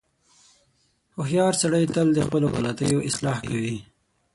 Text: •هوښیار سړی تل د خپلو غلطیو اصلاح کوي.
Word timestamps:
•هوښیار 1.15 1.53
سړی 1.61 1.83
تل 1.95 2.07
د 2.13 2.19
خپلو 2.27 2.47
غلطیو 2.55 3.05
اصلاح 3.09 3.37
کوي. 3.49 3.77